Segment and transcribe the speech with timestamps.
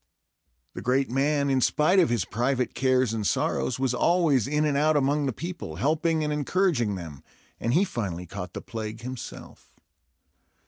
[0.73, 4.75] The great man, in spite of his private cares and sorrows, was always in and
[4.75, 7.21] out among the people, helping and encouraging them,
[7.59, 9.79] and he finally caught the plague himself.